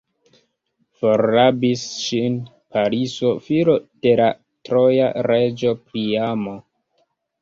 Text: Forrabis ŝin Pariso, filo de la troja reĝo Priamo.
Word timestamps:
Forrabis 1.01 1.83
ŝin 2.05 2.39
Pariso, 2.77 3.35
filo 3.49 3.75
de 4.07 4.15
la 4.21 4.31
troja 4.71 5.11
reĝo 5.29 5.75
Priamo. 5.91 6.57